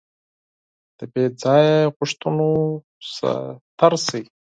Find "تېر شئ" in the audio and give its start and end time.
3.79-4.23